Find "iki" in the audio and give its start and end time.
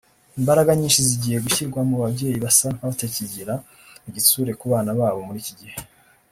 5.43-5.55